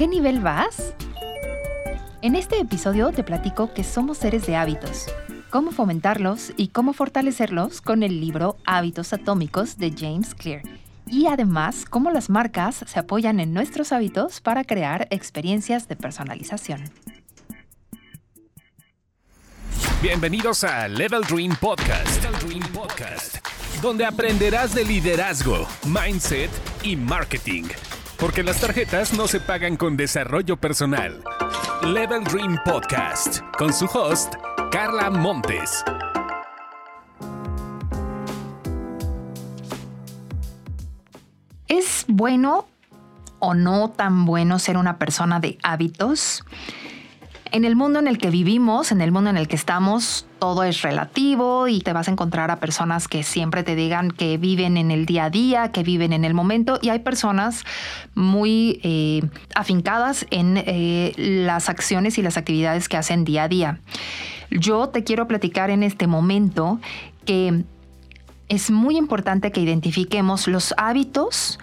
qué 0.00 0.08
nivel 0.08 0.40
vas? 0.40 0.94
En 2.22 2.34
este 2.34 2.58
episodio 2.58 3.12
te 3.12 3.22
platico 3.22 3.74
que 3.74 3.84
somos 3.84 4.16
seres 4.16 4.46
de 4.46 4.56
hábitos, 4.56 5.04
cómo 5.50 5.72
fomentarlos 5.72 6.54
y 6.56 6.68
cómo 6.68 6.94
fortalecerlos 6.94 7.82
con 7.82 8.02
el 8.02 8.18
libro 8.18 8.56
Hábitos 8.64 9.12
Atómicos 9.12 9.76
de 9.76 9.92
James 9.94 10.34
Clear. 10.34 10.62
Y 11.06 11.26
además, 11.26 11.84
cómo 11.84 12.10
las 12.10 12.30
marcas 12.30 12.82
se 12.86 12.98
apoyan 12.98 13.40
en 13.40 13.52
nuestros 13.52 13.92
hábitos 13.92 14.40
para 14.40 14.64
crear 14.64 15.06
experiencias 15.10 15.86
de 15.86 15.96
personalización. 15.96 16.82
Bienvenidos 20.00 20.64
a 20.64 20.88
Level 20.88 21.20
Dream 21.28 21.54
Podcast, 21.60 22.24
Dream 22.42 22.66
Podcast, 22.72 23.36
donde 23.82 24.06
aprenderás 24.06 24.74
de 24.74 24.82
liderazgo, 24.82 25.68
mindset 25.84 26.50
y 26.82 26.96
marketing. 26.96 27.64
Porque 28.20 28.42
las 28.42 28.60
tarjetas 28.60 29.14
no 29.14 29.26
se 29.26 29.40
pagan 29.40 29.78
con 29.78 29.96
desarrollo 29.96 30.58
personal. 30.58 31.24
Level 31.82 32.22
Dream 32.24 32.58
Podcast, 32.66 33.40
con 33.56 33.72
su 33.72 33.86
host, 33.86 34.34
Carla 34.70 35.08
Montes. 35.08 35.82
¿Es 41.66 42.04
bueno 42.08 42.68
o 43.38 43.54
no 43.54 43.88
tan 43.88 44.26
bueno 44.26 44.58
ser 44.58 44.76
una 44.76 44.98
persona 44.98 45.40
de 45.40 45.56
hábitos? 45.62 46.44
En 47.52 47.64
el 47.64 47.74
mundo 47.74 47.98
en 47.98 48.06
el 48.06 48.18
que 48.18 48.30
vivimos, 48.30 48.92
en 48.92 49.00
el 49.00 49.10
mundo 49.10 49.30
en 49.30 49.36
el 49.36 49.48
que 49.48 49.56
estamos, 49.56 50.24
todo 50.38 50.62
es 50.62 50.82
relativo 50.82 51.66
y 51.66 51.80
te 51.80 51.92
vas 51.92 52.06
a 52.06 52.12
encontrar 52.12 52.50
a 52.52 52.60
personas 52.60 53.08
que 53.08 53.24
siempre 53.24 53.64
te 53.64 53.74
digan 53.74 54.12
que 54.12 54.38
viven 54.38 54.76
en 54.76 54.92
el 54.92 55.04
día 55.04 55.24
a 55.24 55.30
día, 55.30 55.72
que 55.72 55.82
viven 55.82 56.12
en 56.12 56.24
el 56.24 56.32
momento 56.32 56.78
y 56.80 56.90
hay 56.90 57.00
personas 57.00 57.64
muy 58.14 58.80
eh, 58.84 59.22
afincadas 59.56 60.26
en 60.30 60.58
eh, 60.58 61.12
las 61.16 61.68
acciones 61.68 62.18
y 62.18 62.22
las 62.22 62.36
actividades 62.36 62.88
que 62.88 62.96
hacen 62.96 63.24
día 63.24 63.44
a 63.44 63.48
día. 63.48 63.80
Yo 64.50 64.88
te 64.88 65.02
quiero 65.02 65.26
platicar 65.26 65.70
en 65.70 65.82
este 65.82 66.06
momento 66.06 66.78
que 67.24 67.64
es 68.48 68.70
muy 68.70 68.96
importante 68.96 69.50
que 69.50 69.60
identifiquemos 69.60 70.46
los 70.46 70.72
hábitos 70.76 71.58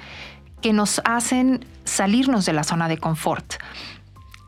que 0.62 0.74
nos 0.74 1.02
hacen 1.06 1.66
salirnos 1.86 2.46
de 2.46 2.54
la 2.54 2.64
zona 2.64 2.90
de 2.90 2.98
confort. 2.98 3.56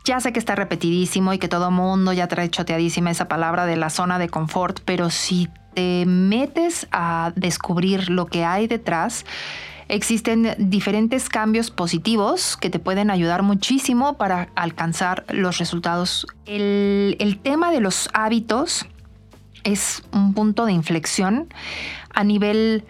Ya 0.04 0.18
sé 0.20 0.32
que 0.32 0.38
está 0.38 0.54
repetidísimo 0.54 1.32
y 1.32 1.38
que 1.38 1.48
todo 1.48 1.70
mundo 1.70 2.12
ya 2.12 2.26
trae 2.26 2.48
choteadísima 2.48 3.10
esa 3.10 3.28
palabra 3.28 3.66
de 3.66 3.76
la 3.76 3.90
zona 3.90 4.18
de 4.18 4.28
confort, 4.28 4.80
pero 4.84 5.10
si 5.10 5.48
te 5.74 6.04
metes 6.06 6.88
a 6.90 7.32
descubrir 7.36 8.10
lo 8.10 8.26
que 8.26 8.44
hay 8.44 8.66
detrás, 8.66 9.26
existen 9.88 10.54
diferentes 10.58 11.28
cambios 11.28 11.70
positivos 11.70 12.56
que 12.56 12.70
te 12.70 12.78
pueden 12.78 13.10
ayudar 13.10 13.42
muchísimo 13.42 14.16
para 14.16 14.48
alcanzar 14.54 15.24
los 15.28 15.58
resultados. 15.58 16.26
El, 16.46 17.16
el 17.18 17.38
tema 17.38 17.70
de 17.70 17.80
los 17.80 18.08
hábitos 18.14 18.86
es 19.64 20.02
un 20.12 20.32
punto 20.32 20.64
de 20.64 20.72
inflexión 20.72 21.52
a 22.14 22.24
nivel 22.24 22.84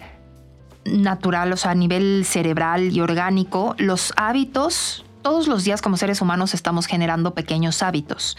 natural, 0.85 1.53
o 1.53 1.57
sea, 1.57 1.73
a 1.73 1.75
nivel 1.75 2.25
cerebral 2.25 2.93
y 2.93 3.01
orgánico. 3.01 3.75
Los 3.79 4.13
hábitos 4.17 5.05
todos 5.23 5.49
los 5.49 5.65
días 5.65 5.83
como 5.83 5.97
seres 5.97 6.21
humanos 6.21 6.55
estamos 6.55 6.87
generando 6.87 7.35
pequeños 7.35 7.83
hábitos. 7.83 8.37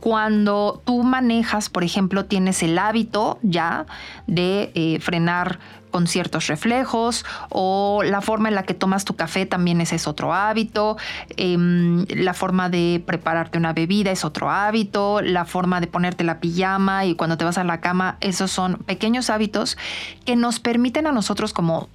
Cuando 0.00 0.80
tú 0.84 1.02
manejas, 1.02 1.68
por 1.68 1.82
ejemplo, 1.82 2.26
tienes 2.26 2.62
el 2.62 2.78
hábito 2.78 3.38
ya 3.42 3.86
de 4.26 4.70
eh, 4.74 5.00
frenar 5.00 5.58
con 5.90 6.06
ciertos 6.06 6.46
reflejos 6.46 7.24
o 7.48 8.02
la 8.04 8.20
forma 8.20 8.48
en 8.48 8.54
la 8.54 8.64
que 8.64 8.74
tomas 8.74 9.04
tu 9.04 9.16
café 9.16 9.46
también 9.46 9.80
ese 9.80 9.96
es 9.96 10.06
otro 10.06 10.34
hábito, 10.34 10.98
em, 11.36 12.04
la 12.08 12.34
forma 12.34 12.68
de 12.68 13.02
prepararte 13.06 13.58
una 13.58 13.72
bebida 13.72 14.10
es 14.10 14.24
otro 14.24 14.50
hábito, 14.50 15.20
la 15.22 15.44
forma 15.44 15.80
de 15.80 15.86
ponerte 15.86 16.24
la 16.24 16.40
pijama 16.40 17.06
y 17.06 17.14
cuando 17.14 17.38
te 17.38 17.44
vas 17.44 17.58
a 17.58 17.64
la 17.64 17.80
cama, 17.80 18.18
esos 18.20 18.50
son 18.50 18.76
pequeños 18.78 19.30
hábitos 19.30 19.78
que 20.24 20.36
nos 20.36 20.60
permiten 20.60 21.06
a 21.06 21.12
nosotros 21.12 21.52
como 21.52 21.88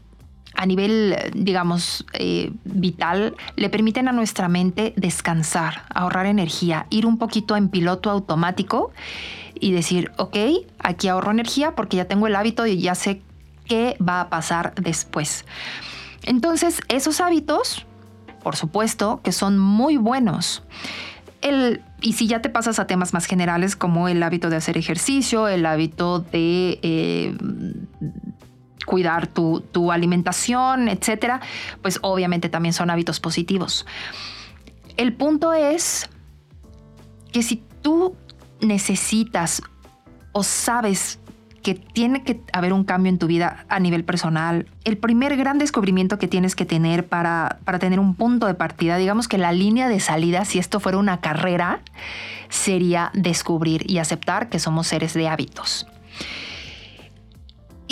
a 0.56 0.66
nivel, 0.66 1.16
digamos, 1.34 2.06
eh, 2.14 2.52
vital, 2.64 3.36
le 3.56 3.70
permiten 3.70 4.08
a 4.08 4.12
nuestra 4.12 4.48
mente 4.48 4.94
descansar, 4.96 5.84
ahorrar 5.94 6.26
energía, 6.26 6.86
ir 6.90 7.06
un 7.06 7.18
poquito 7.18 7.56
en 7.56 7.70
piloto 7.70 8.10
automático 8.10 8.92
y 9.60 9.72
decir, 9.72 10.12
ok, 10.18 10.38
aquí 10.80 11.08
ahorro 11.08 11.32
energía 11.32 11.76
porque 11.76 11.98
ya 11.98 12.06
tengo 12.06 12.28
el 12.28 12.36
hábito 12.36 12.66
y 12.68 12.80
ya 12.80 12.96
sé 12.96 13.22
qué 13.66 13.98
va 13.98 14.22
a 14.22 14.30
pasar 14.30 14.74
después. 14.76 15.46
Entonces, 16.24 16.82
esos 16.88 17.22
hábitos, 17.22 17.86
por 18.44 18.56
supuesto, 18.56 19.22
que 19.24 19.32
son 19.32 19.58
muy 19.58 19.98
buenos. 19.98 20.64
El, 21.42 21.82
y 22.02 22.14
si 22.14 22.28
ya 22.28 22.42
te 22.42 22.50
pasas 22.50 22.80
a 22.80 22.88
temas 22.88 23.14
más 23.14 23.26
generales 23.26 23.76
como 23.76 24.08
el 24.08 24.24
hábito 24.24 24.50
de 24.50 24.56
hacer 24.56 24.78
ejercicio, 24.78 25.48
el 25.48 25.66
hábito 25.66 26.20
de 26.20 26.80
eh, 26.82 27.36
cuidar 28.86 29.28
tu, 29.28 29.92
alimentación, 29.92 30.88
etcétera, 30.88 31.42
pues 31.82 32.00
obviamente 32.02 32.50
también 32.50 32.74
son 32.74 32.90
hábitos 32.90 33.20
positivos. 33.20 33.86
El 34.98 35.14
punto 35.14 35.54
es 35.54 36.10
que 37.32 37.44
si 37.44 37.64
tú 37.82 38.16
necesitas 38.62 39.62
o 40.32 40.44
sabes 40.44 41.20
que 41.64 41.76
tiene 41.76 42.24
que 42.24 42.42
haber 42.52 42.74
un 42.74 42.84
cambio 42.84 43.10
en 43.10 43.18
tu 43.18 43.26
vida 43.26 43.66
a 43.70 43.80
nivel 43.80 44.04
personal, 44.04 44.68
el 44.84 44.98
primer 44.98 45.38
gran 45.38 45.58
descubrimiento 45.58 46.20
que 46.20 46.28
tienes 46.28 46.56
que 46.56 46.66
tener 46.66 47.08
para, 47.08 47.60
para 47.64 47.80
tener 47.80 48.00
un 48.00 48.16
punto 48.16 48.48
de 48.48 48.54
partida, 48.54 48.98
digamos 48.98 49.28
que 49.28 49.38
la 49.38 49.54
línea 49.54 49.88
de 49.88 50.02
salida, 50.02 50.44
si 50.44 50.60
esto 50.60 50.82
fuera 50.82 50.98
una 50.98 51.22
carrera, 51.22 51.82
sería 52.50 53.12
descubrir 53.14 53.90
y 53.90 53.98
aceptar 53.98 54.50
que 54.50 54.60
somos 54.60 54.88
seres 54.88 55.14
de 55.14 55.28
hábitos. 55.28 55.88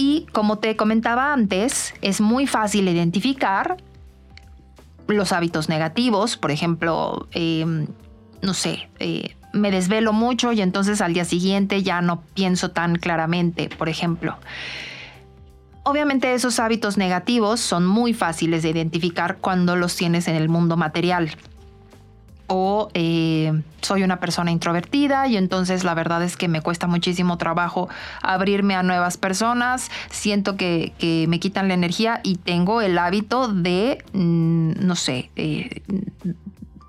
Y 0.01 0.25
como 0.31 0.57
te 0.57 0.75
comentaba 0.75 1.31
antes, 1.31 1.93
es 2.01 2.21
muy 2.21 2.47
fácil 2.47 2.87
identificar 2.87 3.77
los 5.05 5.31
hábitos 5.31 5.69
negativos, 5.69 6.37
por 6.37 6.49
ejemplo, 6.49 7.27
em, 7.33 7.85
no 8.41 8.55
sé, 8.55 8.89
eh, 8.97 9.35
me 9.53 9.69
desvelo 9.69 10.11
mucho 10.11 10.53
y 10.53 10.61
entonces 10.61 11.01
al 11.01 11.13
día 11.13 11.23
siguiente 11.23 11.83
ya 11.83 12.01
no 12.01 12.23
pienso 12.33 12.71
tan 12.71 12.95
claramente, 12.95 13.69
por 13.77 13.89
ejemplo. 13.89 14.37
Obviamente 15.83 16.33
esos 16.33 16.59
hábitos 16.59 16.97
negativos 16.97 17.59
son 17.59 17.85
muy 17.85 18.15
fáciles 18.15 18.63
de 18.63 18.71
identificar 18.71 19.37
cuando 19.37 19.75
los 19.75 19.95
tienes 19.95 20.27
en 20.27 20.35
el 20.35 20.49
mundo 20.49 20.77
material 20.77 21.29
o 22.53 22.89
eh, 22.93 23.63
soy 23.79 24.03
una 24.03 24.19
persona 24.19 24.51
introvertida 24.51 25.25
y 25.27 25.37
entonces 25.37 25.85
la 25.85 25.93
verdad 25.93 26.21
es 26.21 26.35
que 26.35 26.49
me 26.49 26.61
cuesta 26.61 26.85
muchísimo 26.85 27.37
trabajo 27.37 27.87
abrirme 28.21 28.75
a 28.75 28.83
nuevas 28.83 29.15
personas, 29.15 29.89
siento 30.09 30.57
que, 30.57 30.91
me 31.29 31.39
quitan 31.39 31.69
la 31.69 31.75
energía 31.75 32.19
y 32.23 32.35
tengo 32.35 32.81
el 32.81 32.97
hábito 32.97 33.47
de, 33.47 34.03
mm, 34.11 34.85
no 34.85 34.97
sé, 34.97 35.31
eh, 35.37 35.81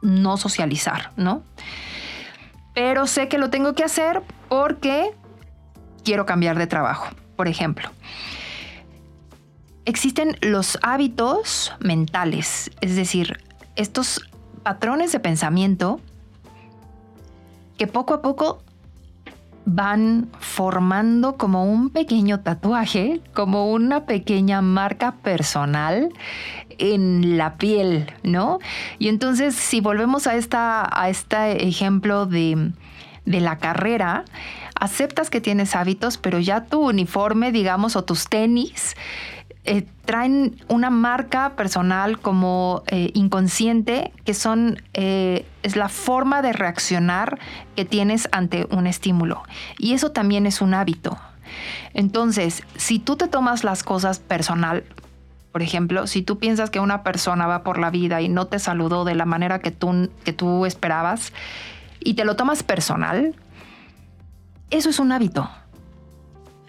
no 0.00 0.36
socializar, 0.36 1.12
¿no? 1.16 1.44
Pero 2.74 3.06
sé 3.06 3.28
que 3.28 3.38
lo 3.38 3.48
tengo 3.48 3.74
que 3.74 3.84
hacer 3.84 4.20
porque 4.48 5.12
quiero 6.02 6.26
cambiar 6.26 6.58
de 6.58 6.66
trabajo, 6.66 7.06
por 7.36 7.46
ejemplo. 7.46 7.88
Existen 9.84 10.36
los 10.40 10.76
hábitos 10.82 11.72
mentales, 11.78 12.72
es 12.80 12.96
decir, 12.96 13.38
estos 13.76 14.28
patrones 14.62 15.12
de 15.12 15.20
pensamiento 15.20 16.00
que 17.78 17.86
poco 17.86 18.14
a 18.14 18.22
poco 18.22 18.62
van 19.64 20.28
formando 20.40 21.36
como 21.36 21.64
un 21.64 21.90
pequeño 21.90 22.40
tatuaje, 22.40 23.20
como 23.32 23.70
una 23.70 24.06
pequeña 24.06 24.60
marca 24.60 25.12
personal 25.22 26.10
en 26.78 27.38
la 27.38 27.56
piel, 27.56 28.12
¿no? 28.22 28.58
Y 28.98 29.08
entonces, 29.08 29.54
si 29.54 29.80
volvemos 29.80 30.26
a, 30.26 30.34
esta, 30.34 30.88
a 30.92 31.08
este 31.08 31.66
ejemplo 31.66 32.26
de, 32.26 32.72
de 33.24 33.40
la 33.40 33.58
carrera, 33.58 34.24
aceptas 34.78 35.30
que 35.30 35.40
tienes 35.40 35.76
hábitos, 35.76 36.18
pero 36.18 36.40
ya 36.40 36.64
tu 36.64 36.88
uniforme, 36.88 37.52
digamos, 37.52 37.94
o 37.94 38.02
tus 38.02 38.28
tenis, 38.28 38.96
eh, 39.64 39.86
traen 40.04 40.56
una 40.66 40.90
marca 40.90 41.54
personal 41.54 42.18
como 42.18 42.82
eh, 42.88 43.12
inconsciente 43.14 44.12
que 44.24 44.34
son 44.34 44.82
eh, 44.92 45.46
es 45.62 45.76
la 45.76 45.88
forma 45.88 46.42
de 46.42 46.52
reaccionar 46.52 47.38
que 47.76 47.84
tienes 47.84 48.28
ante 48.32 48.66
un 48.72 48.88
estímulo. 48.88 49.44
Y 49.78 49.92
eso 49.92 50.10
también 50.10 50.46
es 50.46 50.62
un 50.62 50.74
hábito. 50.74 51.16
Entonces 51.94 52.64
si 52.76 52.98
tú 52.98 53.14
te 53.14 53.28
tomas 53.28 53.62
las 53.62 53.84
cosas 53.84 54.18
personal 54.18 54.82
por 55.52 55.62
ejemplo 55.62 56.08
si 56.08 56.22
tú 56.22 56.38
piensas 56.38 56.70
que 56.70 56.80
una 56.80 57.04
persona 57.04 57.46
va 57.46 57.62
por 57.62 57.78
la 57.78 57.90
vida 57.90 58.20
y 58.20 58.28
no 58.28 58.46
te 58.48 58.58
saludó 58.58 59.04
de 59.04 59.14
la 59.14 59.26
manera 59.26 59.60
que 59.60 59.70
tú 59.70 60.10
que 60.24 60.32
tú 60.32 60.66
esperabas 60.66 61.32
y 62.00 62.14
te 62.14 62.24
lo 62.24 62.34
tomas 62.36 62.62
personal 62.62 63.36
eso 64.70 64.88
es 64.88 64.98
un 64.98 65.12
hábito 65.12 65.50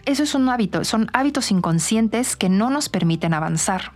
eso 0.06 0.24
es 0.24 0.36
un 0.36 0.50
hábito, 0.50 0.84
son 0.84 1.10
hábitos 1.14 1.52
inconscientes 1.52 2.36
que 2.36 2.50
no 2.50 2.70
nos 2.70 2.90
permiten 2.90 3.34
avanzar. 3.34 3.92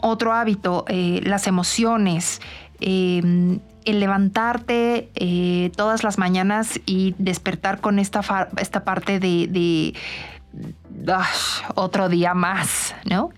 Otro 0.00 0.32
hábito, 0.32 0.84
eh, 0.88 1.20
las 1.24 1.46
emociones, 1.46 2.40
em, 2.80 3.58
el 3.84 4.00
levantarte 4.00 5.10
eh, 5.14 5.72
todas 5.76 6.04
las 6.04 6.18
mañanas 6.18 6.80
y 6.86 7.14
despertar 7.18 7.80
con 7.80 7.98
esta, 7.98 8.20
esta 8.58 8.84
parte 8.84 9.18
de, 9.18 9.94
otro 11.74 12.08
día 12.08 12.34
más, 12.34 12.94
¿no? 13.04 13.30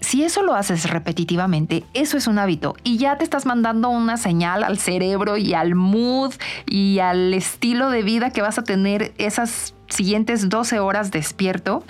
Si 0.00 0.22
eso 0.22 0.42
lo 0.42 0.54
haces 0.54 0.88
repetitivamente, 0.90 1.82
eso 1.94 2.18
es 2.18 2.26
un 2.26 2.38
hábito 2.38 2.76
y 2.84 2.98
ya 2.98 3.16
te 3.16 3.24
estás 3.24 3.46
mandando 3.46 3.88
una 3.88 4.18
señal 4.18 4.62
al 4.62 4.78
cerebro 4.78 5.38
y 5.38 5.54
al 5.54 5.74
mood 5.74 6.34
y 6.66 6.98
al 6.98 7.32
estilo 7.32 7.88
de 7.88 8.02
vida 8.02 8.30
que 8.30 8.42
vas 8.42 8.58
a 8.58 8.64
tener 8.64 9.14
esas 9.16 9.74
siguientes 9.94 10.48
12 10.48 10.80
horas 10.80 11.10
despierto 11.10 11.84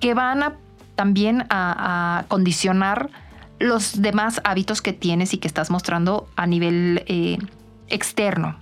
que 0.00 0.14
van 0.14 0.42
a 0.42 0.56
también 0.94 1.46
a, 1.48 2.24
condicionar 2.28 3.08
los 3.58 4.02
demás 4.02 4.40
hábitos 4.44 4.82
que 4.82 4.92
tienes 4.92 5.32
y 5.32 5.38
que 5.38 5.48
estás 5.48 5.70
mostrando 5.70 6.28
a 6.36 6.46
nivel 6.46 7.04
eh, 7.06 7.38
externo. 7.88 8.56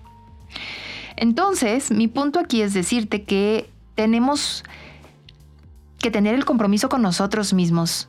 Entonces, 1.17 1.90
mi 1.90 2.06
punto 2.06 2.38
aquí 2.38 2.62
es 2.62 2.75
decirte 2.75 3.25
que 3.25 3.69
tenemos 3.96 4.62
que 5.99 6.12
tener 6.12 6.37
el 6.37 6.44
compromiso 6.44 6.88
con 6.88 7.02
nosotros 7.02 7.52
mismos 7.52 8.08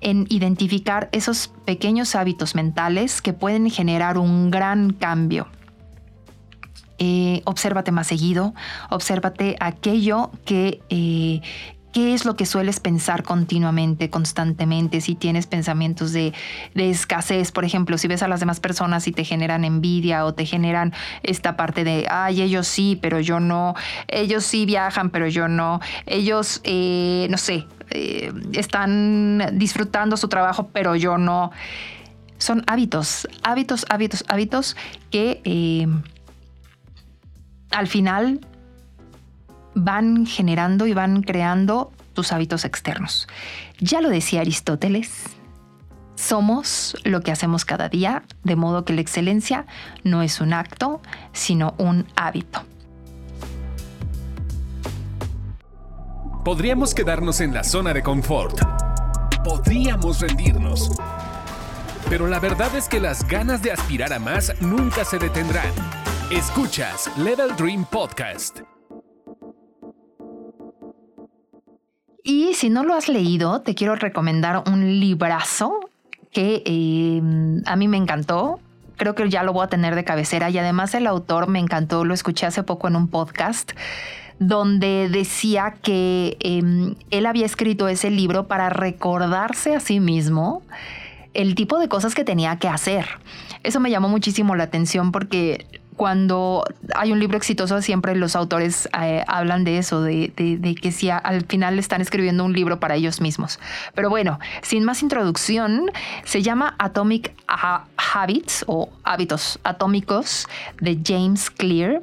en 0.00 0.26
identificar 0.28 1.08
esos 1.12 1.48
pequeños 1.64 2.16
hábitos 2.16 2.56
mentales 2.56 3.22
que 3.22 3.32
pueden 3.32 3.70
generar 3.70 4.18
un 4.18 4.50
gran 4.50 4.92
cambio. 4.92 5.46
Eh, 7.04 7.42
obsérvate 7.46 7.90
más 7.90 8.06
seguido, 8.06 8.54
obsérvate 8.88 9.56
aquello 9.58 10.30
que, 10.44 10.80
eh, 10.88 11.40
¿Qué 11.92 12.14
es 12.14 12.24
lo 12.24 12.36
que 12.36 12.46
sueles 12.46 12.78
pensar 12.78 13.24
continuamente, 13.24 14.08
constantemente? 14.08 15.00
Si 15.00 15.16
tienes 15.16 15.48
pensamientos 15.48 16.12
de, 16.12 16.32
escasez, 16.74 17.50
por 17.50 17.64
ejemplo, 17.64 17.98
si 17.98 18.06
ves 18.06 18.22
a 18.22 18.28
las 18.28 18.38
demás 18.38 18.60
personas 18.60 19.08
y 19.08 19.12
te 19.12 19.24
generan 19.24 19.64
envidia 19.64 20.24
o 20.24 20.32
te 20.32 20.46
generan 20.46 20.94
esta 21.24 21.56
parte 21.56 21.82
de, 21.82 22.06
ay, 22.08 22.40
ellos 22.40 22.68
sí, 22.68 22.98
pero 23.02 23.18
yo 23.18 23.40
no, 23.40 23.74
ellos 24.06 24.44
sí 24.44 24.64
viajan, 24.64 25.10
pero 25.10 25.26
yo 25.26 25.48
no, 25.48 25.80
ellos, 26.06 26.60
eh, 26.62 27.26
no 27.30 27.36
sé, 27.36 27.66
eh, 27.90 28.32
están 28.52 29.58
disfrutando 29.58 30.16
su 30.16 30.28
trabajo, 30.28 30.70
pero 30.72 30.94
yo 30.94 31.18
no. 31.18 31.50
Son 32.38 32.62
hábitos, 32.68 33.28
hábitos, 33.42 33.84
hábitos, 33.90 34.24
hábitos 34.28 34.76
que 35.10 35.42
al 37.72 37.88
final 37.88 38.40
van 39.74 40.26
generando 40.26 40.86
y 40.86 40.94
van 40.94 41.22
creando 41.22 41.92
tus 42.12 42.32
hábitos 42.32 42.64
externos. 42.64 43.26
Ya 43.80 44.00
lo 44.00 44.10
decía 44.10 44.42
Aristóteles, 44.42 45.24
somos 46.14 46.96
lo 47.04 47.22
que 47.22 47.32
hacemos 47.32 47.64
cada 47.64 47.88
día, 47.88 48.22
de 48.44 48.56
modo 48.56 48.84
que 48.84 48.92
la 48.92 49.00
excelencia 49.00 49.66
no 50.04 50.22
es 50.22 50.40
un 50.40 50.52
acto, 50.52 51.00
sino 51.32 51.74
un 51.78 52.06
hábito. 52.16 52.62
Podríamos 56.44 56.94
quedarnos 56.94 57.40
en 57.40 57.54
la 57.54 57.64
zona 57.64 57.92
de 57.92 58.02
confort. 58.02 58.60
Podríamos 59.44 60.20
rendirnos. 60.20 60.90
Pero 62.08 62.26
la 62.26 62.40
verdad 62.40 62.74
es 62.76 62.88
que 62.88 63.00
las 63.00 63.26
ganas 63.26 63.62
de 63.62 63.72
aspirar 63.72 64.12
a 64.12 64.18
más 64.18 64.52
nunca 64.60 65.04
se 65.04 65.18
detendrán. 65.18 65.70
Escuchas 66.32 67.10
Level 67.18 67.54
Dream 67.58 67.84
Podcast 67.84 68.60
Y 72.24 72.54
si 72.54 72.70
no 72.70 72.84
lo 72.84 72.94
has 72.94 73.10
leído, 73.10 73.60
te 73.60 73.74
quiero 73.74 73.96
recomendar 73.96 74.62
un 74.66 74.98
librazo 74.98 75.90
que 76.30 76.62
em, 76.64 77.62
a 77.66 77.76
mí 77.76 77.86
me 77.86 77.98
encantó. 77.98 78.60
Creo 78.96 79.14
que 79.14 79.28
ya 79.28 79.42
lo 79.42 79.52
voy 79.52 79.64
a 79.64 79.66
tener 79.66 79.94
de 79.94 80.04
cabecera 80.04 80.48
y 80.48 80.56
además 80.56 80.94
el 80.94 81.06
autor 81.06 81.48
me 81.48 81.58
encantó, 81.58 82.02
lo 82.06 82.14
escuché 82.14 82.46
hace 82.46 82.62
poco 82.62 82.88
en 82.88 82.96
un 82.96 83.08
podcast 83.08 83.72
donde 84.38 85.10
decía 85.10 85.74
que 85.82 86.38
em, 86.40 86.94
él 87.10 87.26
había 87.26 87.44
escrito 87.44 87.88
ese 87.88 88.08
libro 88.08 88.48
para 88.48 88.70
recordarse 88.70 89.74
a 89.74 89.80
sí 89.80 90.00
mismo 90.00 90.62
el 91.34 91.54
tipo 91.54 91.78
de 91.78 91.88
cosas 91.88 92.14
que 92.14 92.24
tenía 92.24 92.58
que 92.58 92.68
hacer. 92.68 93.06
Eso 93.62 93.80
me 93.80 93.90
llamó 93.90 94.08
muchísimo 94.08 94.56
la 94.56 94.64
atención 94.64 95.12
porque 95.12 95.81
cuando 96.02 96.64
hay 96.96 97.12
un 97.12 97.20
libro 97.20 97.36
exitoso, 97.36 97.80
siempre 97.80 98.16
los 98.16 98.34
autores 98.34 98.88
eh, 99.00 99.22
hablan 99.28 99.62
de 99.62 99.78
eso, 99.78 100.02
de, 100.02 100.32
que 100.82 100.90
si 100.90 101.10
al 101.10 101.46
final 101.46 101.78
están 101.78 102.00
escribiendo 102.00 102.44
un 102.44 102.54
libro 102.54 102.80
para 102.80 102.96
ellos 102.96 103.20
mismos. 103.20 103.60
Pero 103.94 104.10
bueno, 104.10 104.40
sin 104.62 104.82
más 104.82 105.04
introducción, 105.04 105.92
se 106.24 106.42
llama 106.42 106.74
Atomic 106.80 107.32
Habits 107.46 108.64
o 108.66 108.90
Hábitos 109.04 109.60
Atómicos 109.62 110.48
de 110.80 110.98
James 111.06 111.50
Clear. 111.50 112.02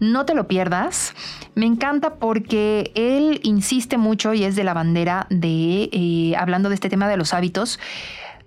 No 0.00 0.26
te 0.26 0.34
lo 0.34 0.48
pierdas. 0.48 1.14
Me 1.54 1.66
encanta 1.66 2.14
porque 2.14 2.90
él 2.96 3.38
insiste 3.44 3.96
mucho 3.96 4.34
y 4.34 4.42
es 4.42 4.56
de 4.56 4.64
la 4.64 4.74
bandera 4.74 5.28
de, 5.30 5.88
eh, 5.92 6.34
hablando 6.36 6.68
de 6.68 6.74
este 6.74 6.88
tema 6.88 7.06
de 7.06 7.16
los 7.16 7.32
hábitos, 7.32 7.78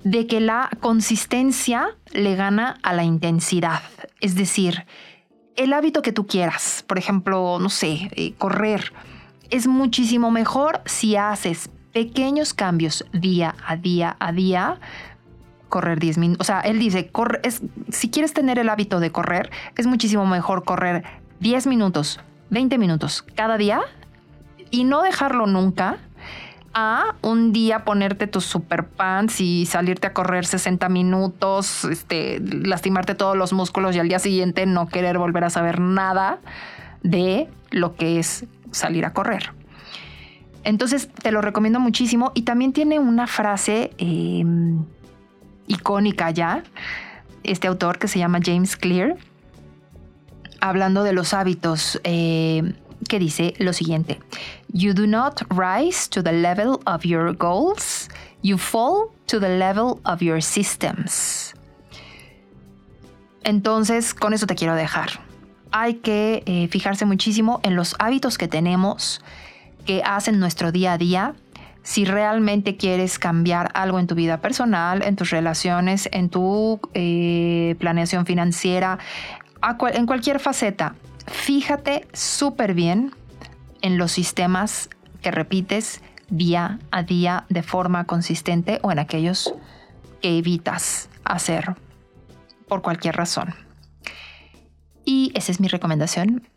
de 0.04 0.28
que 0.28 0.40
la 0.40 0.70
consistencia 0.80 1.90
le 2.12 2.36
gana 2.36 2.78
a 2.84 2.94
la 2.94 3.04
intensidad. 3.04 3.82
Es 4.22 4.36
decir, 4.36 4.86
el 5.56 5.74
hábito 5.74 6.02
que 6.02 6.12
tú 6.12 6.28
quieras, 6.28 6.84
por 6.88 6.98
ejemplo, 6.98 7.58
no 7.60 7.70
sé, 7.70 8.10
eh, 8.16 8.34
correr, 8.38 8.94
es 9.50 9.68
muchísimo 9.68 10.32
mejor 10.32 10.82
si 10.86 11.16
haces 11.16 11.70
pequeños 11.94 12.54
cambios 12.54 13.06
día 13.14 13.56
a 13.66 13.76
día 13.76 14.16
a 14.20 14.32
día. 14.32 14.80
Correr 15.70 16.00
10 16.00 16.18
minutos. 16.18 16.46
O 16.46 16.48
sea, 16.48 16.60
él 16.62 16.80
dice, 16.80 17.12
si 17.90 18.10
quieres 18.10 18.34
tener 18.34 18.60
el 18.60 18.70
hábito 18.70 19.00
de 19.00 19.12
correr, 19.12 19.50
es 19.76 19.88
muchísimo 19.88 20.26
mejor 20.26 20.64
correr 20.64 21.04
10 21.40 21.68
minutos, 21.68 22.20
20 22.50 22.78
minutos 22.78 23.24
cada 23.36 23.58
día 23.58 23.82
y 24.70 24.84
no 24.84 25.02
dejarlo 25.02 25.48
nunca 25.48 25.98
a 26.74 27.16
un 27.22 27.54
día 27.54 27.86
ponerte 27.86 28.28
tus 28.28 28.46
super 28.46 28.88
pants 28.88 29.42
y 29.42 29.66
salirte 29.66 30.08
a 30.08 30.14
correr 30.14 30.46
60 30.46 30.90
minutos, 30.90 31.86
este, 31.86 32.40
lastimarte 32.40 33.16
todos 33.16 33.38
los 33.38 33.54
músculos 33.54 33.96
y 33.96 34.00
al 34.00 34.08
día 34.08 34.20
siguiente 34.20 34.66
no 34.66 34.88
querer 34.88 35.18
volver 35.18 35.44
a 35.44 35.50
saber 35.50 35.80
nada 35.80 36.40
de 37.04 37.48
lo 37.70 37.96
que 37.96 38.20
es 38.20 38.46
salir 38.72 39.06
a 39.06 39.14
correr. 39.14 39.54
Entonces 40.64 41.10
te 41.10 41.32
lo 41.32 41.42
recomiendo 41.42 41.80
muchísimo 41.80 42.32
y 42.34 42.44
también 42.44 42.74
tiene 42.74 43.00
una 43.00 43.28
frase 43.28 43.92
em, 43.98 44.86
icónica 45.68 46.32
ya, 46.32 46.64
este 47.44 47.68
autor 47.68 48.00
que 48.00 48.08
se 48.08 48.20
llama 48.20 48.40
James 48.44 48.78
Clear, 48.78 49.18
hablando 50.62 51.04
de 51.04 51.14
los 51.14 51.34
hábitos. 51.34 52.00
Eh, 52.04 52.74
que 53.08 53.20
dice 53.20 53.54
lo 53.58 53.74
siguiente, 53.74 54.20
You 54.76 54.94
do 54.96 55.06
not 55.06 55.44
rise 55.52 56.10
to 56.10 56.24
the 56.24 56.32
level 56.32 56.82
of 56.88 57.06
your 57.06 57.34
goals, 57.34 58.10
you 58.42 58.58
fall 58.58 59.12
to 59.28 59.40
the 59.40 59.50
level 59.50 60.02
of 60.04 60.24
your 60.24 60.42
systems. 60.42 61.54
Entonces, 63.44 64.16
con 64.16 64.34
eso 64.34 64.48
te 64.48 64.56
quiero 64.56 64.74
dejar. 64.74 65.10
Hay 65.72 65.96
que 65.96 66.42
eh, 66.48 66.68
fijarse 66.70 67.06
muchísimo 67.06 67.60
en 67.62 67.76
los 67.76 67.96
hábitos 68.00 68.40
que 68.40 68.48
tenemos, 68.48 69.22
que 69.86 70.02
hacen 70.04 70.40
nuestro 70.40 70.72
día 70.72 70.94
a 70.94 70.98
día. 70.98 71.36
Si 71.84 72.06
realmente 72.06 72.76
quieres 72.76 73.20
cambiar 73.20 73.70
algo 73.76 74.00
en 74.00 74.08
tu 74.08 74.16
vida 74.16 74.38
personal, 74.42 75.04
en 75.04 75.16
tus 75.16 75.30
relaciones, 75.30 76.10
en 76.12 76.30
tu 76.30 76.80
eh, 76.96 77.76
planeación 77.78 78.26
financiera, 78.26 78.98
en 79.94 80.06
cualquier 80.08 80.40
faceta, 80.40 80.96
fíjate 81.28 82.08
súper 82.14 82.74
bien 82.74 83.14
en 83.84 84.00
los 84.00 84.12
sistemas 84.12 84.90
que 85.22 85.30
repites 85.30 86.02
día 86.30 86.80
a 86.90 87.04
día 87.04 87.46
de 87.50 87.62
forma 87.62 88.06
consistente 88.06 88.80
o 88.82 88.92
en 88.92 88.98
aquellos 88.98 89.54
que 90.22 90.40
evitas 90.40 91.10
hacer 91.24 91.76
por 92.68 92.82
cualquier 92.82 93.16
razón. 93.16 93.54
Y 95.06 95.32
esa 95.36 95.52
es 95.52 95.60
mi 95.60 95.68
recomendación 95.68 96.48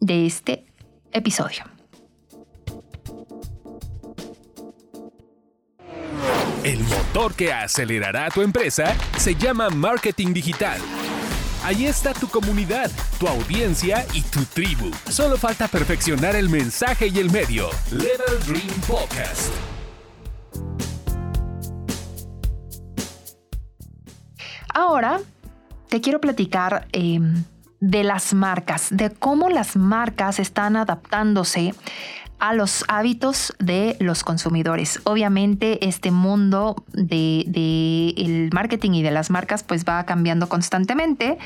de 0.00 0.26
este 0.26 0.66
episodio. 1.12 1.62
El 6.64 6.80
motor 6.84 7.34
que 7.34 7.52
acelerará 7.52 8.30
tu 8.30 8.40
empresa 8.40 8.94
se 9.18 9.34
llama 9.34 9.68
marketing 9.68 10.32
digital. 10.32 10.80
Ahí 11.64 11.86
está 11.86 12.12
tu 12.12 12.26
comunidad, 12.26 12.90
tu 13.20 13.28
audiencia 13.28 14.04
y 14.12 14.22
tu 14.22 14.44
tribu. 14.46 14.90
Solo 15.08 15.36
falta 15.36 15.68
perfeccionar 15.68 16.34
el 16.34 16.48
mensaje 16.48 17.06
y 17.06 17.20
el 17.20 17.30
medio. 17.30 17.68
Level 17.92 18.40
Dream 18.48 18.80
Podcast. 18.88 19.52
Ahora 24.74 25.20
te 25.88 26.00
quiero 26.00 26.20
platicar 26.20 26.88
em, 26.90 27.44
de 27.78 28.02
las 28.02 28.34
marcas, 28.34 28.88
de 28.90 29.10
cómo 29.10 29.48
las 29.48 29.76
marcas 29.76 30.40
están 30.40 30.74
adaptándose 30.74 31.74
a 32.42 32.54
los 32.54 32.84
hábitos 32.88 33.54
de 33.60 33.96
los 34.00 34.24
consumidores. 34.24 35.00
Obviamente 35.04 35.86
este 35.86 36.10
mundo 36.10 36.74
del 36.92 37.44
de, 37.46 38.50
marketing 38.52 38.94
y 38.94 39.02
de 39.04 39.12
las 39.12 39.30
marcas 39.30 39.62
pues 39.62 39.84
va 39.84 40.04
cambiando 40.06 40.48
constantemente. 40.48 41.38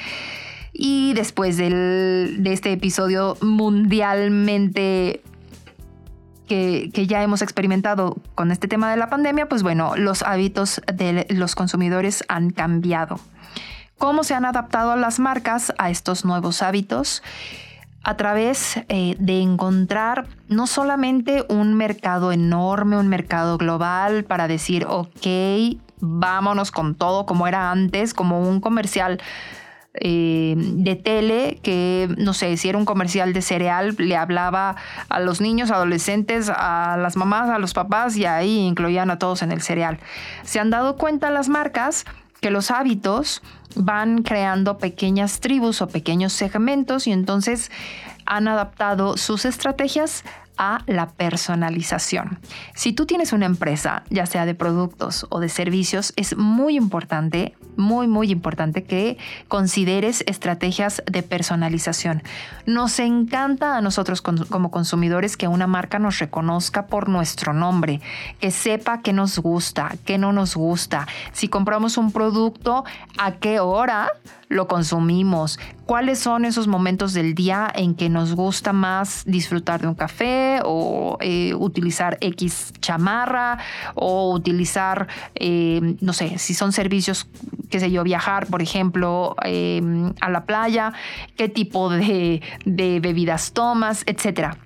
Y 0.72 1.12
después 1.12 1.58
del, 1.58 2.38
de 2.38 2.52
este 2.54 2.72
episodio 2.72 3.36
mundialmente 3.42 5.22
que, 6.48 6.90
que, 6.94 7.06
ya 7.06 7.22
hemos 7.22 7.42
experimentado 7.42 8.16
con 8.34 8.50
este 8.50 8.66
tema 8.66 8.90
de 8.90 8.96
la 8.96 9.10
pandemia, 9.10 9.50
pues 9.50 9.62
bueno, 9.62 9.96
los 9.96 10.22
hábitos 10.22 10.80
de 10.94 11.26
los 11.28 11.54
consumidores 11.54 12.24
han 12.28 12.48
cambiado. 12.48 13.20
¿Cómo 13.98 14.24
se 14.24 14.32
han 14.32 14.46
adaptado 14.46 14.96
las 14.96 15.18
marcas 15.18 15.74
a 15.76 15.90
estos 15.90 16.24
nuevos 16.24 16.62
hábitos? 16.62 17.22
A 18.06 18.16
través 18.16 18.78
eh, 18.88 19.16
de 19.18 19.40
encontrar 19.40 20.28
no 20.46 20.68
solamente 20.68 21.44
un 21.48 21.74
mercado 21.74 22.30
enorme, 22.30 22.96
un 22.96 23.08
mercado 23.08 23.58
global 23.58 24.22
para 24.22 24.46
decir, 24.46 24.86
ok, 24.88 25.26
vámonos 25.98 26.70
con 26.70 26.94
todo 26.94 27.26
como 27.26 27.48
era 27.48 27.72
antes, 27.72 28.14
como 28.14 28.48
un 28.48 28.60
comercial 28.60 29.20
eh, 29.94 30.54
de 30.56 30.94
tele 30.94 31.58
que, 31.64 32.08
no 32.16 32.32
sé, 32.32 32.56
si 32.56 32.68
era 32.68 32.78
un 32.78 32.84
comercial 32.84 33.32
de 33.32 33.42
cereal, 33.42 33.96
le 33.98 34.16
hablaba 34.16 34.76
a 35.08 35.18
los 35.18 35.40
niños, 35.40 35.72
adolescentes, 35.72 36.48
a 36.48 36.96
las 36.96 37.16
mamás, 37.16 37.50
a 37.50 37.58
los 37.58 37.74
papás 37.74 38.16
y 38.16 38.24
ahí 38.24 38.58
incluían 38.58 39.10
a 39.10 39.18
todos 39.18 39.42
en 39.42 39.50
el 39.50 39.62
cereal. 39.62 39.98
Se 40.44 40.60
han 40.60 40.70
dado 40.70 40.96
cuenta 40.96 41.30
las 41.30 41.48
marcas 41.48 42.04
que 42.40 42.50
los 42.50 42.70
hábitos 42.70 43.42
van 43.74 44.22
creando 44.22 44.78
pequeñas 44.78 45.40
tribus 45.40 45.82
o 45.82 45.88
pequeños 45.88 46.32
segmentos 46.32 47.06
y 47.06 47.12
entonces 47.12 47.70
han 48.24 48.48
adaptado 48.48 49.16
sus 49.16 49.44
estrategias 49.44 50.24
a 50.56 50.82
la 50.86 51.08
personalización. 51.08 52.38
Si 52.74 52.92
tú 52.92 53.06
tienes 53.06 53.32
una 53.32 53.46
empresa, 53.46 54.02
ya 54.10 54.26
sea 54.26 54.46
de 54.46 54.54
productos 54.54 55.26
o 55.30 55.40
de 55.40 55.48
servicios, 55.48 56.12
es 56.16 56.36
muy 56.36 56.76
importante, 56.76 57.54
muy, 57.76 58.08
muy 58.08 58.30
importante 58.30 58.84
que 58.84 59.18
consideres 59.48 60.24
estrategias 60.26 61.02
de 61.10 61.22
personalización. 61.22 62.22
Nos 62.66 62.98
encanta 62.98 63.76
a 63.76 63.80
nosotros 63.80 64.22
como 64.22 64.70
consumidores 64.70 65.36
que 65.36 65.48
una 65.48 65.66
marca 65.66 65.98
nos 65.98 66.18
reconozca 66.18 66.86
por 66.86 67.08
nuestro 67.08 67.52
nombre, 67.52 68.00
que 68.40 68.50
sepa 68.50 69.02
qué 69.02 69.12
nos 69.12 69.38
gusta, 69.38 69.94
qué 70.04 70.18
no 70.18 70.32
nos 70.32 70.56
gusta. 70.56 71.06
Si 71.32 71.48
compramos 71.48 71.96
un 71.98 72.12
producto, 72.12 72.84
a 73.18 73.32
qué 73.32 73.60
hora 73.60 74.10
lo 74.48 74.68
consumimos, 74.68 75.58
cuáles 75.86 76.18
son 76.18 76.44
esos 76.44 76.66
momentos 76.66 77.14
del 77.14 77.34
día 77.34 77.70
en 77.74 77.94
que 77.94 78.08
nos 78.10 78.34
gusta 78.34 78.72
más 78.72 79.22
disfrutar 79.24 79.80
de 79.80 79.86
un 79.86 79.94
café 79.94 80.60
o 80.64 81.16
eh, 81.20 81.54
utilizar 81.54 82.18
X 82.20 82.72
chamarra 82.80 83.58
o 83.94 84.32
utilizar, 84.34 85.06
eh, 85.36 85.96
no 86.00 86.12
sé, 86.12 86.38
si 86.38 86.54
son 86.54 86.72
servicios, 86.72 87.28
qué 87.70 87.80
sé 87.80 87.90
yo, 87.90 88.02
viajar, 88.02 88.48
por 88.48 88.62
ejemplo, 88.62 89.36
eh, 89.44 89.80
a 90.20 90.28
la 90.28 90.44
playa, 90.44 90.92
qué 91.36 91.48
tipo 91.48 91.88
de, 91.88 92.42
de 92.64 93.00
bebidas 93.00 93.52
tomas, 93.52 94.02
etcétera 94.06 94.58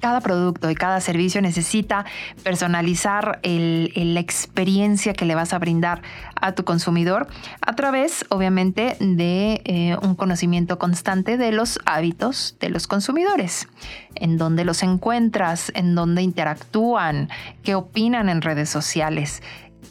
cada 0.00 0.20
producto 0.20 0.70
y 0.70 0.74
cada 0.74 1.00
servicio 1.00 1.40
necesita 1.42 2.04
personalizar 2.42 3.40
la 3.42 4.20
experiencia 4.20 5.12
que 5.12 5.24
le 5.24 5.34
vas 5.34 5.52
a 5.52 5.58
brindar 5.58 6.02
a 6.34 6.52
tu 6.52 6.64
consumidor 6.64 7.28
a 7.60 7.74
través, 7.74 8.24
obviamente, 8.28 8.96
de 9.00 9.62
eh, 9.64 9.96
un 10.02 10.14
conocimiento 10.14 10.78
constante 10.78 11.36
de 11.36 11.52
los 11.52 11.78
hábitos 11.84 12.56
de 12.60 12.70
los 12.70 12.86
consumidores, 12.86 13.68
en 14.14 14.38
dónde 14.38 14.64
los 14.64 14.82
encuentras, 14.82 15.72
en 15.74 15.94
dónde 15.94 16.22
interactúan, 16.22 17.28
qué 17.62 17.74
opinan 17.74 18.28
en 18.28 18.42
redes 18.42 18.68
sociales, 18.70 19.42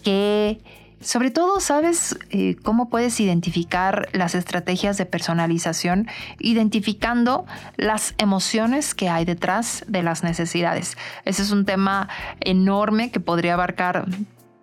qué 0.03 0.59
sobre 0.99 1.29
todo, 1.29 1.59
¿sabes 1.59 2.17
eh, 2.31 2.55
cómo 2.63 2.89
puedes 2.89 3.19
identificar 3.19 4.09
las 4.13 4.33
estrategias 4.33 4.97
de 4.97 5.05
personalización? 5.05 6.07
Identificando 6.39 7.45
las 7.75 8.15
emociones 8.17 8.95
que 8.95 9.07
hay 9.07 9.23
detrás 9.23 9.85
de 9.87 10.01
las 10.01 10.23
necesidades. 10.23 10.97
Ese 11.23 11.43
es 11.43 11.51
un 11.51 11.65
tema 11.65 12.09
enorme 12.39 13.11
que 13.11 13.19
podría 13.19 13.53
abarcar 13.53 14.05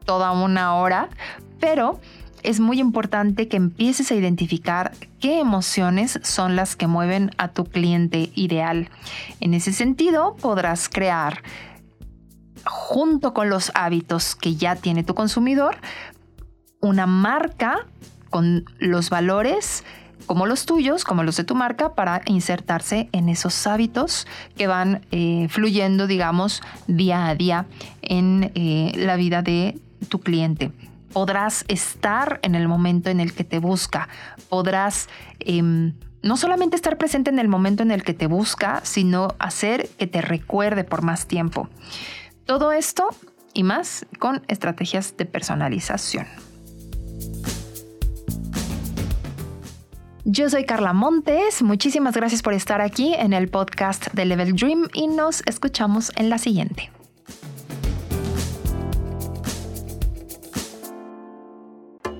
toda 0.04 0.32
una 0.32 0.74
hora, 0.74 1.08
pero 1.60 2.00
es 2.42 2.60
muy 2.60 2.78
importante 2.78 3.48
que 3.48 3.56
empieces 3.56 4.10
a 4.10 4.14
identificar 4.14 4.92
qué 5.20 5.40
emociones 5.40 6.20
son 6.22 6.56
las 6.56 6.76
que 6.76 6.86
mueven 6.86 7.30
a 7.38 7.48
tu 7.48 7.64
cliente 7.64 8.30
ideal. 8.34 8.90
En 9.40 9.54
ese 9.54 9.72
sentido, 9.72 10.36
podrás 10.36 10.88
crear 10.88 11.42
junto 12.66 13.34
con 13.34 13.50
los 13.50 13.72
hábitos 13.74 14.34
que 14.34 14.56
ya 14.56 14.76
tiene 14.76 15.04
tu 15.04 15.14
consumidor, 15.14 15.76
una 16.84 17.06
marca 17.06 17.86
con 18.30 18.64
los 18.78 19.10
valores 19.10 19.84
como 20.26 20.46
los 20.46 20.66
tuyos, 20.66 21.04
como 21.04 21.22
los 21.22 21.36
de 21.36 21.44
tu 21.44 21.54
marca, 21.54 21.94
para 21.94 22.22
insertarse 22.26 23.08
en 23.12 23.28
esos 23.28 23.66
hábitos 23.66 24.26
que 24.56 24.66
van 24.66 25.04
eh, 25.10 25.48
fluyendo, 25.50 26.06
digamos, 26.06 26.62
día 26.86 27.28
a 27.28 27.34
día 27.34 27.66
en 28.02 28.50
eh, 28.54 28.92
la 28.96 29.16
vida 29.16 29.42
de 29.42 29.78
tu 30.08 30.20
cliente. 30.20 30.72
Podrás 31.12 31.64
estar 31.68 32.40
en 32.42 32.54
el 32.54 32.68
momento 32.68 33.10
en 33.10 33.20
el 33.20 33.34
que 33.34 33.44
te 33.44 33.58
busca, 33.58 34.08
podrás 34.48 35.08
em, 35.40 35.92
no 36.22 36.36
solamente 36.36 36.76
estar 36.76 36.96
presente 36.96 37.30
en 37.30 37.38
el 37.38 37.48
momento 37.48 37.82
en 37.82 37.90
el 37.90 38.02
que 38.02 38.14
te 38.14 38.26
busca, 38.26 38.80
sino 38.82 39.28
hacer 39.38 39.88
que 39.98 40.06
te 40.06 40.22
recuerde 40.22 40.84
por 40.84 41.02
más 41.02 41.26
tiempo. 41.26 41.68
Todo 42.46 42.72
esto 42.72 43.08
y 43.52 43.62
más 43.62 44.06
con 44.18 44.42
estrategias 44.48 45.16
de 45.16 45.26
personalización. 45.26 46.26
Yo 50.26 50.48
soy 50.48 50.64
Carla 50.64 50.94
Montes, 50.94 51.62
muchísimas 51.62 52.14
gracias 52.14 52.40
por 52.40 52.54
estar 52.54 52.80
aquí 52.80 53.12
en 53.12 53.34
el 53.34 53.50
podcast 53.50 54.06
de 54.14 54.24
Level 54.24 54.56
Dream 54.56 54.88
y 54.94 55.06
nos 55.06 55.42
escuchamos 55.44 56.10
en 56.16 56.30
la 56.30 56.38
siguiente. 56.38 56.90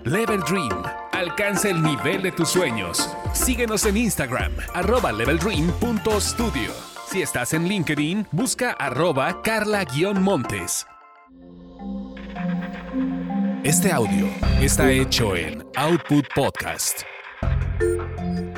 Level 0.05 0.41
Dream, 0.41 0.83
alcanza 1.13 1.71
el 1.71 1.83
nivel 1.83 2.21
de 2.21 2.31
tus 2.31 2.51
sueños. 2.51 3.09
Síguenos 3.33 3.87
en 3.87 3.97
Instagram, 3.97 4.53
arroba 4.75 5.11
leveldream.studio. 5.11 6.73
Si 7.09 7.23
estás 7.23 7.55
en 7.55 7.67
LinkedIn, 7.67 8.27
busca 8.33 8.73
arroba 8.73 9.41
carla-montes. 9.41 10.87
Este 13.63 13.91
audio 13.91 14.29
está 14.61 14.91
hecho 14.93 15.35
en 15.35 15.65
Output 15.75 16.27
Podcast. 16.35 17.13
Thank 17.81 18.21
you. 18.21 18.54